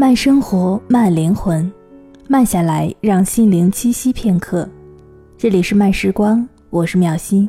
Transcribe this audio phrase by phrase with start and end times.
[0.00, 1.68] 慢生活，慢灵魂，
[2.28, 4.68] 慢下来，让心灵栖息片刻。
[5.36, 7.48] 这里是慢时光，我是妙心。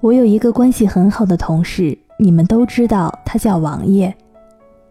[0.00, 4.12] 我有一个关系很好的同事，你们都知道，他叫王爷。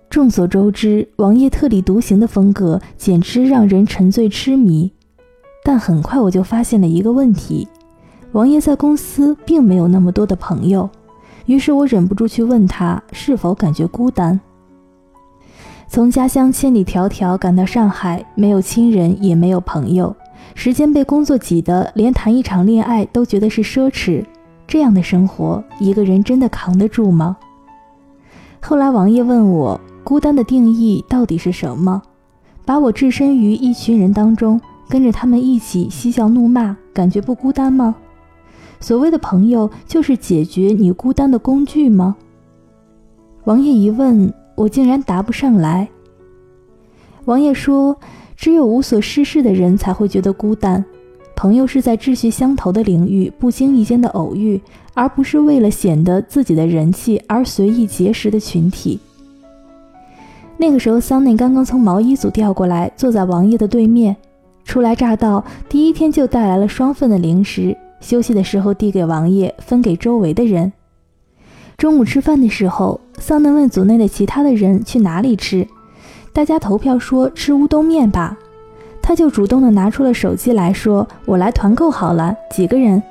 [0.09, 4.89] 众所周知，王爷特立独行的风格简直让人沉醉痴迷。
[5.65, 7.67] 但很快我就发现了一个问题：
[8.31, 10.89] 王爷在公司并没有那么多的朋友。
[11.49, 14.39] 于是我忍不住去问他是否感觉孤单。
[15.87, 20.15] 从家乡千里迢迢赶到上海，没有亲人，也没有朋友，
[20.53, 24.23] 时间被工作挤得连谈一场恋爱都觉得是奢侈。
[24.67, 27.35] 这样的生活，一个人真的扛得住吗？
[28.61, 31.99] 后来王爷问我，孤单的定义到底是什么？
[32.63, 37.95] 把我置身于一群人当中，跟着他们一起嬉笑怒骂，感觉不孤单吗？
[38.79, 42.15] 所谓的朋友，就是解决你孤单的工具吗？
[43.43, 45.87] 王爷一问，我竟然答不上来。
[47.25, 47.95] 王爷说，
[48.35, 50.83] 只有无所事事的人才会觉得孤单，
[51.35, 54.59] 朋友是在志趣相投的领域不经意间的偶遇，
[54.93, 58.99] 而不是为了显得自己的人气而随意结识的群体。
[60.57, 64.15] 那个时候，桑内刚刚从毛衣组调过来，坐在王爷的对面，
[64.63, 67.75] 初来乍到，第一天就带来了双份的零食。
[67.99, 70.71] 休息的时候递给王爷，分给周围的人。
[71.77, 75.67] 中午吃饭的时候，桑嫩问组内的其他的人去哪里吃，
[76.33, 78.37] 大家投票说吃乌冬面吧，
[79.01, 83.01] 他就主动的拿出了手机来说：“我来团购好了，几个人。”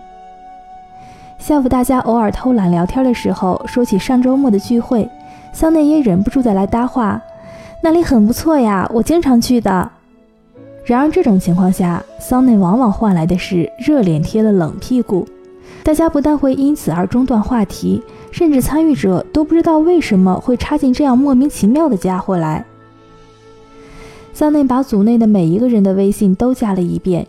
[1.39, 5.09] 下午大家偶尔偷懒聊天的时候，说起上周末的聚会，
[5.53, 7.23] 桑内也忍不住的来搭话
[7.83, 9.93] ：“那里很不错呀，我经常去的。”
[10.89, 15.29] 然而，这种情况下，桑内往往换来的是热脸贴了冷屁股。
[15.83, 22.65] 大家不但会因此而中断话题，甚至参与者都不知道为什么会插进这样莫名其妙的家伙来。
[24.33, 27.27] 桑内把组内的每一个人的微信都加了一遍，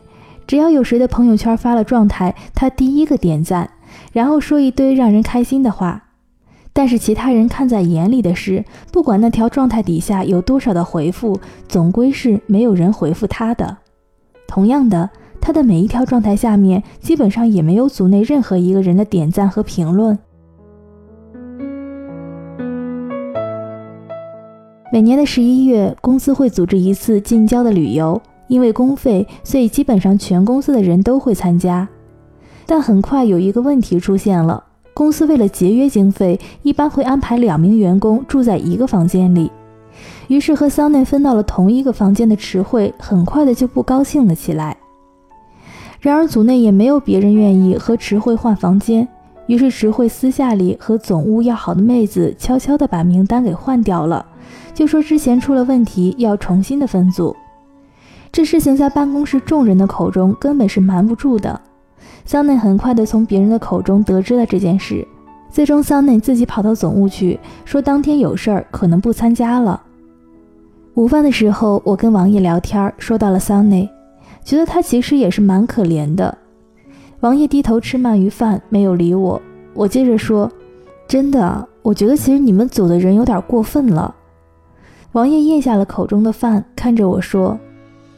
[0.48, 3.69] 只要有谁的朋友圈发了状态，他第一个点赞，
[4.14, 6.03] 然后说一堆让人开心的话。
[6.72, 13.78] 但是其他人看在眼里的是，不管那条状态底下有多少的回复，总归是没有人回复他的。
[14.47, 15.09] 同样的，
[15.41, 20.18] 他的每一条状态下面，基本上也没有组内任何一个人的点赞和评论。
[24.91, 31.88] 每年的十一月，公司会组织一次近郊的旅游，因为公费，所以基本上全公司的人都会参加。
[32.66, 34.63] 但很快有一个问题出现了。
[35.00, 39.50] 公司为了节约经费，一般会安排两名员工住在一个房间里。
[40.28, 44.76] 于是和桑内分到了同一个房间的池慧，很快的就不高兴了起来。
[46.02, 49.08] 然而组内也没有别人愿意和池慧换房间，
[49.48, 54.26] 于是池慧私下里和总务要好的妹子悄悄的把名单给换掉了，
[54.74, 57.34] 就说之前出了问题，要重新的分组。
[58.34, 61.62] 这事情在办公室众人的口中根本是瞒不住的。
[62.26, 65.08] 桑内很快的从别人的口中得知了这件事，
[65.50, 69.82] 最终桑内自己跑到总务去，说当天有事儿，可能不参加了。
[70.96, 73.90] 午饭的时候，我跟王爷聊天，说到了桑内，
[74.44, 76.38] 觉得他其实也是蛮可怜的。
[77.22, 79.42] 王爷低头吃鳗鱼饭，没有理我。
[79.74, 80.52] 我接着说，
[81.08, 84.14] 真的，我觉得其实你们组的人有点过分了。
[85.14, 87.58] 王爷咽下了口中的饭，看着我说，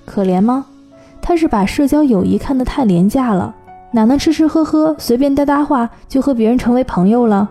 [0.06, 0.66] 可怜吗？
[1.22, 3.56] 他是把社交友谊看得太廉价了。
[3.91, 7.50] 哪能吃吃喝喝，随便搭搭话就和别人成为朋友了？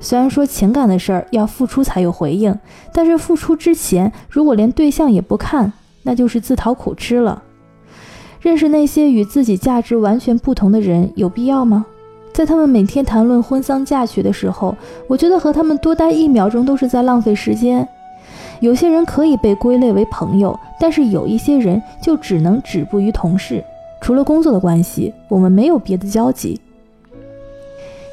[0.00, 2.54] 虽然说情感的事儿要付出才有回应，
[2.92, 5.72] 但是付出之前如果连对象也不看，
[6.02, 7.42] 那就是自讨苦吃了。
[8.40, 11.84] 认识那些与自己价值完全不同的人有必要吗？
[12.32, 14.76] 在他们每天谈论婚丧嫁娶的时候，
[15.08, 17.86] 我觉得和他们多待一秒钟都是在浪费时间。
[18.60, 23.64] 有些人可以被归类为朋友，但是有一些人就只能止步于同事。
[24.00, 26.60] 除了工作的关系，我们没有别的交集。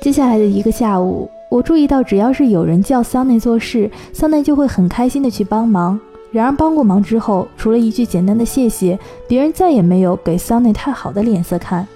[0.01, 5.99] 接下来的一个下午，我注意到，只要是有人叫桑内做事，桑内就会很开心的去帮忙。
[6.31, 11.87] 然而帮过忙之后，除了一句简单的谢谢，别人再也没有给桑内太好的脸色看。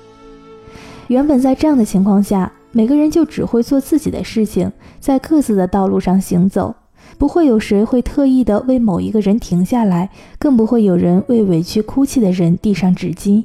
[1.07, 6.73] 原本在这样的情况下，每个人就只会做自己的事情，在各自的道路上行走，
[7.17, 10.09] 不会有谁会特意的为某一个人停下来，
[10.39, 13.43] 更不会有人为委屈哭泣的人递上纸巾。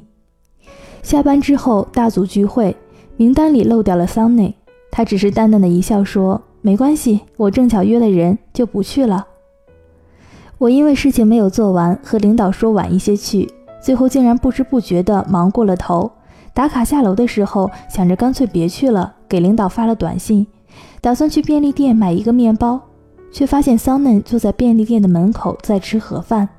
[1.05, 2.75] 下班之后，大组聚会，
[3.15, 4.55] 名单里漏掉了桑内，
[4.89, 9.27] 他只是淡淡的一笑说：“没关系，我正巧约了人，就不去了。”
[10.57, 13.47] 我因为事情没有做完，和领导说晚一些去，
[13.79, 16.11] 最后竟然不知不觉的忙过了头。
[16.55, 20.47] 打卡下楼的时候，想着干脆别去了，给领导发了短信，
[21.01, 22.81] 打算去便利店买一个面包，
[23.31, 26.49] 却发现桑嫩坐在便利店的门口在吃盒饭。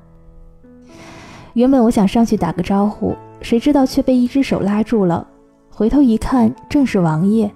[1.51, 5.27] 原本我想上去打个招呼，谁知道却被一只手拉住了。
[5.69, 7.49] 回头一看，正是王爷。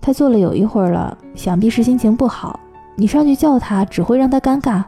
[0.00, 2.58] 他坐了有一会儿了，想必是心情不好。
[2.96, 4.82] 你上去叫他，只会让他尴尬。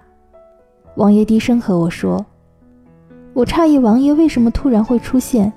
[0.97, 2.25] 王爷低声和我说
[3.35, 5.53] ：“我诧异，王爷为什么突然会出现？”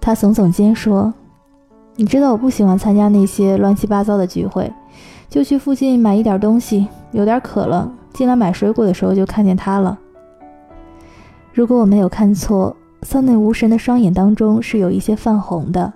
[0.00, 1.12] 他耸耸肩说
[1.96, 4.72] ：“你知道我不喜欢参加那些乱七八糟的聚会，
[5.28, 6.86] 就去附近买一点东西。
[7.12, 9.98] 有点渴了，进来买水果的时候就看见他了。
[11.52, 15.92] 如果我没有看错，桑内无神的双眼当中是有一些泛红的。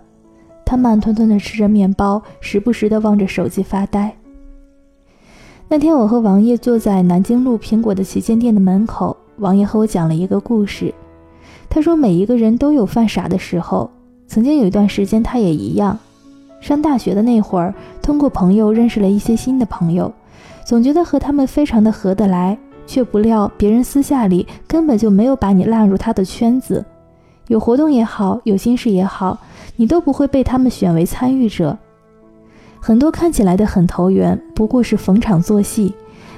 [0.65, 4.15] 他慢吞吞地吃着面包，时不时地望着手机发呆。
[5.69, 10.95] 那天，我和王爷坐在南京路苹果的旗舰店的门口，王爷和我讲了一个故事。
[11.69, 13.91] 他说，每一个人都有犯傻的时候。
[14.27, 15.99] 曾经有一段时间，他也一样。
[16.61, 20.11] 上大学的那会儿，通过朋友认识了一些新的朋友，
[20.65, 22.57] 总觉得和他们非常的合得来，
[22.87, 26.83] 却不料别人私下里根本就没有把你纳入他的圈子。
[27.53, 29.37] 有活动也好，有心事也好，
[29.77, 31.77] 你都不会被他们选为参与者。
[32.81, 35.93] 很多看起来的很投缘，不过是逢场作戏。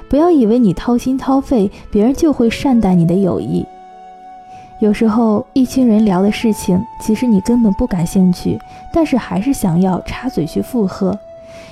[0.09, 3.65] 不要以为你掏心掏肺，别人就会善待你的友谊。
[4.81, 8.59] 有时候，一群人聊的事情，其实你根本不感兴趣，
[8.93, 11.17] 但是还是想要插嘴去附和，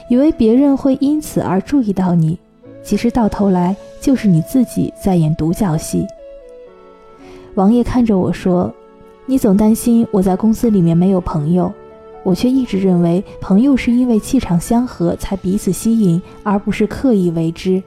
[0.08, 2.40] 以为别人会因此而注意到你，
[2.82, 6.08] 其实到头来就是你自己在演独角戏。
[7.56, 8.74] 王爷看着我说
[9.26, 11.72] ：“你总担心我在公司里面没有朋友，
[12.24, 17.82] 我却一直认为朋友是因为气场相合才彼此吸引，而不是刻意为之。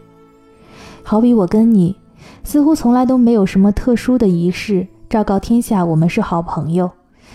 [1.02, 1.94] 好比我跟你，
[2.42, 6.90] 似乎从来都没有什么特殊的仪式。”昭告天下，我们是好朋友，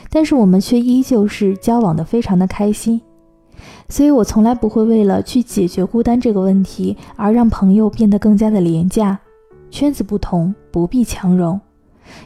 [0.09, 2.99] 但是我们却依旧是交往的非常的开心，
[3.87, 9.17] 所以我从来不会为了去解决孤单这个问题而让朋友变得更加的廉价。
[9.69, 11.59] 圈子不同，不必强融。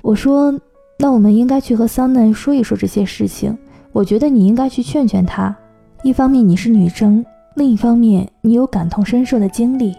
[0.01, 0.51] 我说，
[0.97, 3.57] 那我们应该去和桑嫩说一说这些事情。
[3.92, 5.56] 我觉得你应该去劝劝他。
[6.03, 7.25] 一方面你是女生，
[7.56, 9.95] 另一方面你有感同身受的经历。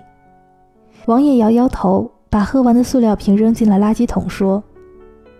[1.07, 4.63] 王爷摇摇头，把喝完的塑料瓶扔进了垃圾桶，说。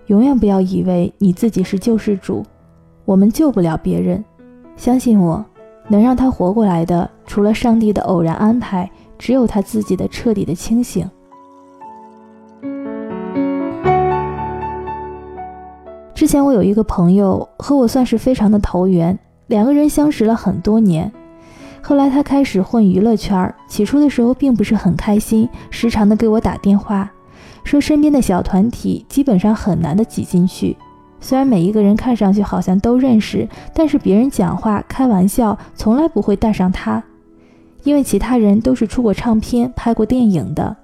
[0.07, 2.45] 永远不要以为你自己是救世主，
[3.05, 4.25] 我们救不了别人。
[4.77, 5.45] 相信我，
[5.89, 8.89] 能让他活过来的，除了上帝的偶然安排，
[9.19, 11.11] 只有他自己的彻底的清醒。
[16.17, 19.19] 之前我有一个朋友和我算是非常的投缘，
[19.49, 21.13] 两个人相识了很多年。
[21.83, 27.13] 后来他开始混娱乐圈，起初的时候并不是很开心，时常的给我打电话。
[27.65, 30.75] 说身边的小团体基本上很难的挤进去，
[31.21, 37.05] 虽然每一个人看上去好像都认识，但是别人讲话开玩笑从来不会带上他，
[37.85, 40.79] 因为其他人都是出过唱片、拍过电影的。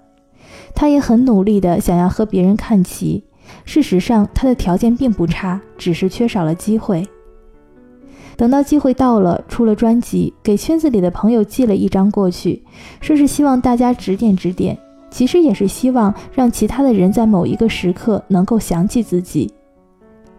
[0.75, 3.25] 他也很努力的想要和别人看齐，
[3.64, 7.06] 事实上他的条件并不差，只是缺少了机会。
[8.37, 12.62] 等到机会到了，出了专辑，给圈子里的朋友寄了一张过去，
[13.00, 14.76] 说是希望大家指点指点。
[15.10, 19.52] 其实也是希望让其他的人在某一个时刻能够想起自己。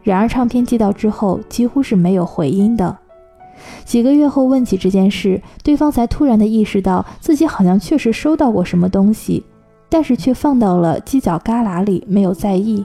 [0.02, 2.98] 然而唱片寄到之后，几乎是没有回音的。
[3.86, 9.46] 几个月后问起这件事，对方才突然的意识到自己好像确实收到过什么东西，
[9.88, 12.84] 但是却放到了犄角旮旯里，没有在意。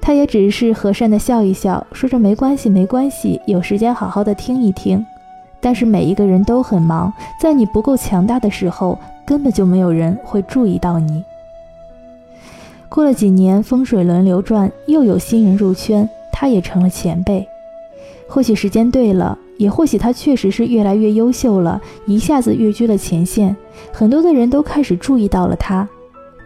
[0.00, 5.04] 他也只是和善的笑一笑，说着没关系，没关系，有时间好好的听一听。
[5.60, 8.98] 但是每一个人都很忙，在你不够强大的时候。
[9.26, 11.22] 根本就没有人会注意到你。
[12.88, 17.46] 过了几年，风水轮流转，又有新人入圈，他也成了前辈。
[18.26, 23.56] 或许时间对了，也或许他确实是越来越优秀了，一下子跃居了前线，
[23.92, 25.88] 很多的人都开始注意到了他。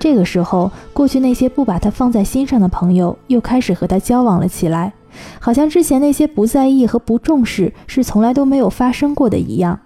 [0.04, 4.92] 这个时候，过去那些不把他放在心上的朋友，又开始和他交往了起来，
[5.40, 9.80] 好像之前那些不在意和不重视是从来都没有发生过的一样。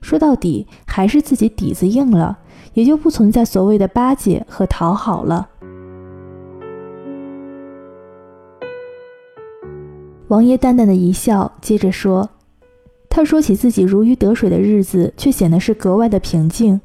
[0.00, 2.38] 说到底，还是自己底子硬了，
[2.74, 5.48] 也就不存在所谓的巴结和讨好了。
[10.28, 12.30] 王爷淡淡的一笑，接着说
[13.10, 16.80] ：“他说起自己如鱼得水的日子，却显得是格外的平静。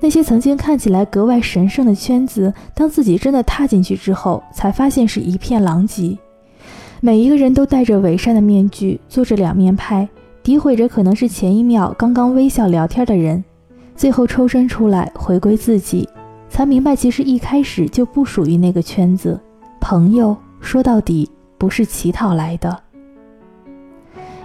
[0.00, 6.16] 那些曾经看起来格外神圣的圈子，当自己真的踏进去之后，才发现是一片狼藉。
[7.00, 10.08] 每一个人都戴着伪善的面具，做着两面派。”
[10.42, 13.44] 诋毁着可能是前一秒刚刚微笑聊天的人，
[13.94, 16.08] 最后抽身出来回归自己，
[16.48, 19.38] 才明白其实一开始就不属于那个圈子。
[19.82, 22.74] 朋友说到底不是乞讨来的。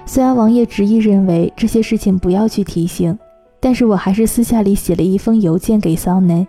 [0.06, 3.18] 虽然王爷执意认为这些事情不要去提醒，
[3.66, 6.46] 但是我还是私下里写了一封邮件给桑内，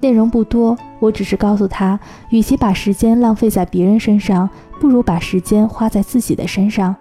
[0.00, 1.98] 内容不多，我只是告诉他，
[2.30, 4.48] 与其把时间浪费在别人身上，
[4.80, 6.94] 不如把时间花在自己的身上。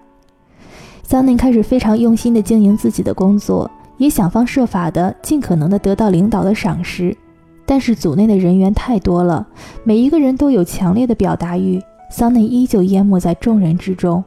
[1.03, 7.15] 桑内开始非常用心地经营自己的工作，也想方设法的尽可能的得到领导的赏识，
[7.63, 9.47] 但是组内的人员太多了，
[9.83, 14.23] 每一个人都有强烈的表达欲，桑内依旧淹没在众人之中。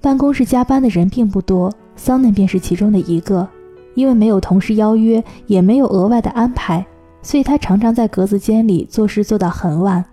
[0.00, 3.48] 办公室加班的人并不多，桑内便是其中的一个。
[3.96, 6.86] 因为没有同事邀约，也没有额外的安排，
[7.22, 10.04] 所以他常常在格子间里做事做到很晚。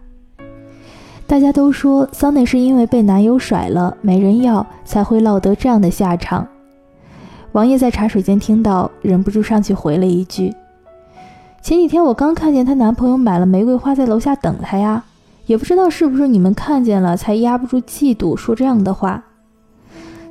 [1.28, 6.48] 大家都说桑内是因为被男友甩了，没人要，才会落得这样的下场。
[7.52, 10.54] 王爷在茶水间听到，忍不住上去回了一句
[11.62, 15.04] ：“前几天我刚看见她男朋友买了玫瑰花在楼下等她呀，
[15.46, 19.24] 也不知道是不是你们看见了，才压不住嫉妒说这样的话。”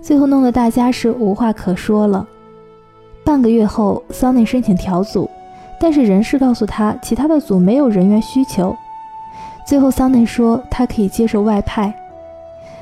[0.02, 2.26] 最后弄得大家是无话可说了。
[3.25, 5.31] 半个月后，桑内申请调组，
[5.81, 8.76] 但是人事告诉他，其他的组没有人员需求。
[9.67, 11.95] 最后，桑内说他可以接受外派。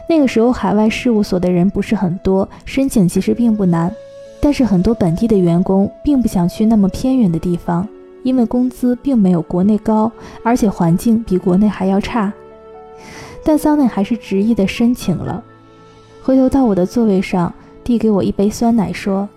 [0.08, 3.94] 那个时候，海外事务所的人不是很多，申请其实并不难，
[4.40, 7.86] 但是很多本地的员工并不想去那么偏远的地方，
[8.22, 10.10] 因为工资并没有国内高，
[10.42, 12.32] 而且环境比国内还要差。
[13.44, 15.42] 但桑内还是执意的申请了。
[16.22, 17.52] 回头到我的座位上，
[17.84, 19.28] 递给我一杯酸奶，说：“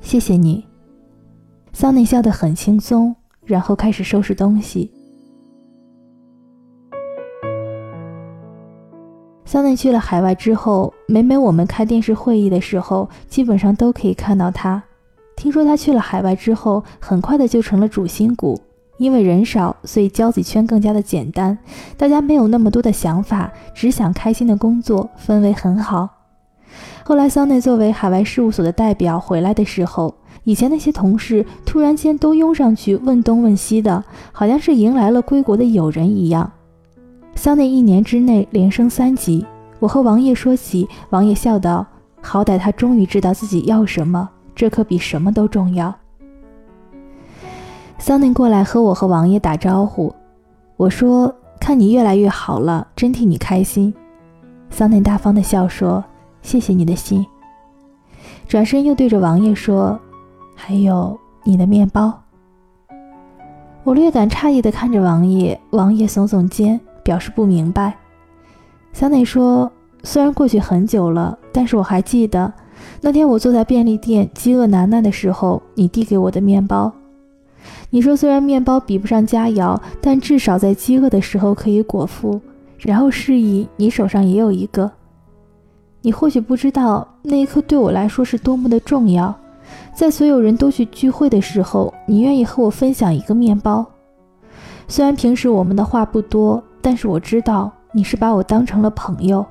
[0.00, 0.66] 谢谢你。”
[1.72, 3.14] 桑内笑得很轻松，
[3.44, 4.90] 然后开始收拾东西。
[9.44, 14.80] 桑内去了海外之后，每每我们开电视会议的时候，基本上都可以看到他。
[15.36, 18.60] 听说他去了海外之后，很快的就成了主心骨，
[18.98, 21.58] 因为人少，所以交际圈更加的简单，
[21.96, 26.19] 大家没有那么多的想法，只想开心的工作，氛围很好。
[27.04, 36.50] 后来，桑内作为海外事务所的代表回来的时候，以前那些同事突然间都拥上去问东问西的，好像是迎来了归国的友人一样。
[37.34, 39.44] 桑内一年之内连升三级，
[39.78, 41.86] 我和王爷说起，王爷笑道
[42.22, 45.94] ：“好歹他终于知道自己要什么，这可比什么都重要。”
[47.98, 50.14] 桑内过来和我和王爷打招呼，
[50.76, 53.92] 我说：“看你越来越好了，真替你开心。”
[54.70, 56.04] 桑内大方的笑说。
[56.42, 57.24] 谢谢你的心。
[58.48, 59.98] 转身又对着王爷说
[60.56, 62.12] ：“还有你的面包。”
[63.82, 67.96] 我略感诧异的看着王爷，王爷耸耸肩，表示不明白。
[68.92, 69.70] 小美说
[70.02, 72.52] ：“虽然过去很久了，但是我还记得
[73.00, 76.92] 那天我坐在便利店饥饿难耐的时候，你递给我的面包。
[77.90, 82.40] 你说虽然面包比不上佳肴，但至少在饥饿的时候可以果腹。
[82.78, 84.90] 然后示意你手上也有一个。”
[86.02, 89.34] 你或许不知道，那一刻对我来说是多么的重要。
[89.94, 93.84] 在所有人都去聚会的时候，你愿意和我分享一个面包。
[94.88, 99.44] 虽然平时我们的话不多，但是我知道你是把我当成了朋友。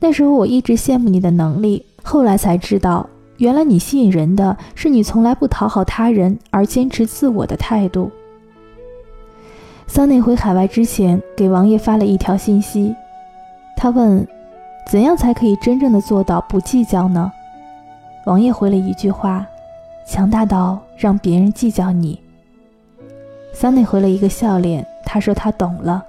[0.00, 8.10] 那时候我一直羡慕你的能力，后来才知道，原来你吸引人的是你从来不讨好他人而坚持自我的态度。
[9.88, 12.94] 桑内回海外之前，给王爷发了一条信息，
[13.76, 14.26] 他问。
[14.88, 17.30] 怎样才可以真正的做到不计较呢？
[18.24, 19.46] 王爷回了一句话
[20.08, 22.18] ：“强大到让别人计较你。”
[23.52, 26.02] 桑内回了一个笑脸，他说他懂了。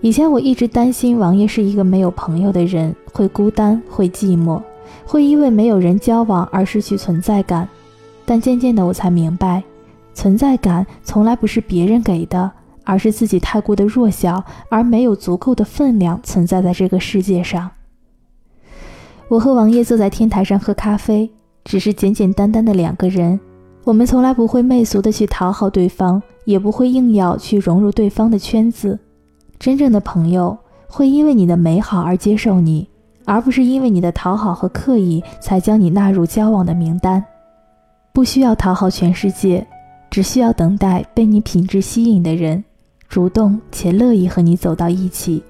[0.00, 4.62] 以前我一直担心王爷是一个没有朋友的人，会孤单，会寂寞，
[5.04, 7.68] 会因为没有人交往而失去存在感。
[8.24, 9.60] 但渐渐的，我才明白，
[10.14, 12.48] 存在感从来不是别人给的。
[12.84, 17.70] 而是自己太过的弱小，而没有足够的分量存在在这个世界上。
[19.28, 21.30] 我和王爷坐在天台上喝咖啡，
[21.64, 23.38] 只是简简单单的两个人。
[23.84, 28.98] 我们从来不会媚俗的去讨好对方，也不会硬要去融入对方的圈子。
[29.58, 32.88] 真正的朋友会因为你的美好而接受你，
[33.24, 37.24] 而不是因为你的讨好和刻意才将你纳入交往的名单。
[38.12, 39.66] 不需要讨好全世界，
[40.10, 42.62] 只需要等待被你品质吸引的人。
[43.12, 45.44] 主动且乐意和你走到一起。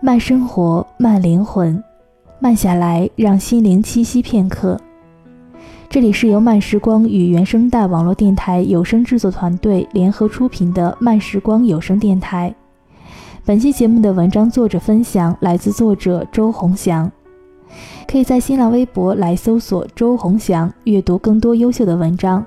[0.00, 1.84] 慢生活，慢灵魂，
[2.38, 4.80] 慢下来，让心灵栖息片刻。
[5.96, 12.54] 这里是由慢时光与原声带网络电台有声制作团队联合出品的慢时光有声电台。
[13.46, 17.10] 本期节目的文章作者分享来自作者周鸿祥。
[18.06, 22.44] 可以在新浪微博来搜索周鸿祥，阅读更多优秀的文章。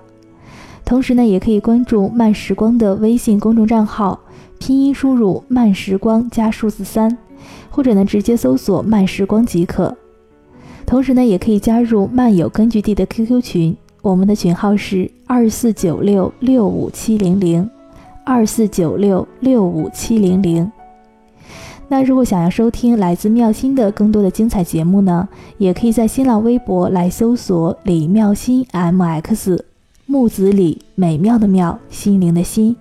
[0.86, 4.20] 同时呢，也可以关注慢时光的微信公众账号，
[4.60, 7.18] 拼音输入慢时光加数字三，
[7.72, 9.98] 或者呢直接搜索慢时光即可。
[10.86, 17.70] 同时呢，也可以加入漫友根据地的 QQ 群，我们的群号是二四九六六五七零零，
[18.24, 20.72] 二四九六六五七零零。
[21.88, 29.60] 那如果想要收听来自妙心的更多的精彩节目呢，也可以在新浪微博来搜索李妙心 MX，
[30.06, 32.76] 木子李美妙的妙，心灵的心，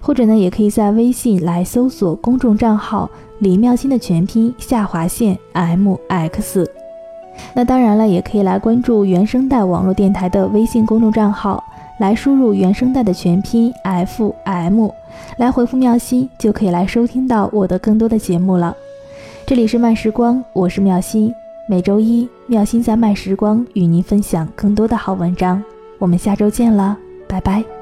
[0.00, 6.81] 或者呢，也可以在微信来搜索公众账号李妙心的全拼下划线 MX。
[7.54, 11.62] 那当然了，也可以来关注原声带网络电台的微信公众账号，
[11.98, 14.88] 来输入原声带的全拼 FM，
[15.36, 18.74] 来回复“妙心”，就可以来收听到我的更多的节目了。
[19.46, 21.34] 这里是慢时光，我是妙心，
[21.68, 25.62] 每周一妙心在慢时光与您分享更多的好文章。
[25.98, 26.96] 我们下周见了，
[27.28, 27.81] 拜拜。